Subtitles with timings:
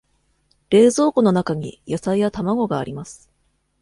[0.71, 3.29] 冷蔵庫の中に野菜や卵があります。